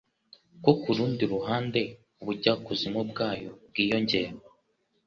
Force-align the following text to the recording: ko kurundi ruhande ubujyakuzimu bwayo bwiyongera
ko 0.63 0.71
kurundi 0.81 1.23
ruhande 1.33 1.81
ubujyakuzimu 2.21 3.01
bwayo 3.11 3.51
bwiyongera 3.69 4.33